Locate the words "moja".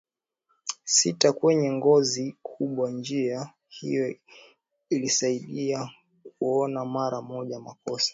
7.21-7.59